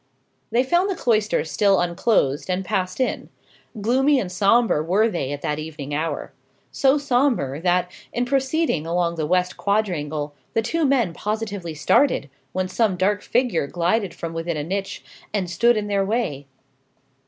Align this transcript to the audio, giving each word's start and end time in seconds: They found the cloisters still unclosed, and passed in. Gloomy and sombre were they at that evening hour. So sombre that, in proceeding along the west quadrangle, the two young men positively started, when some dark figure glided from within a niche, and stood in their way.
They 0.49 0.63
found 0.63 0.89
the 0.89 0.95
cloisters 0.95 1.51
still 1.51 1.79
unclosed, 1.79 2.49
and 2.49 2.65
passed 2.65 2.99
in. 2.99 3.29
Gloomy 3.79 4.19
and 4.19 4.31
sombre 4.31 4.81
were 4.81 5.07
they 5.07 5.31
at 5.31 5.43
that 5.43 5.59
evening 5.59 5.93
hour. 5.93 6.33
So 6.71 6.97
sombre 6.97 7.61
that, 7.61 7.91
in 8.11 8.25
proceeding 8.25 8.87
along 8.87 9.13
the 9.13 9.27
west 9.27 9.57
quadrangle, 9.57 10.33
the 10.55 10.63
two 10.63 10.79
young 10.79 10.89
men 10.89 11.13
positively 11.13 11.75
started, 11.75 12.31
when 12.51 12.67
some 12.67 12.97
dark 12.97 13.21
figure 13.21 13.67
glided 13.67 14.15
from 14.15 14.33
within 14.33 14.57
a 14.57 14.63
niche, 14.63 15.03
and 15.35 15.47
stood 15.47 15.77
in 15.77 15.85
their 15.85 16.03
way. 16.03 16.47